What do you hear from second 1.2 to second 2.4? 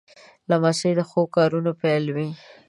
کارونو پیل وي.